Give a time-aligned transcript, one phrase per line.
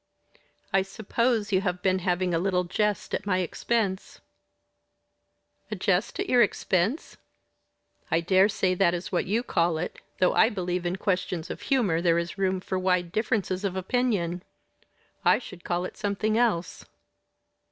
[0.73, 4.19] "I suppose you have been having a little jest at my expense."
[5.69, 7.17] "A jest at your expense?"
[8.09, 12.01] "I daresay that is what you call it though I believe in questions of humour
[12.01, 14.41] there is room for wide differences of opinion.
[15.23, 16.83] I should call it something else."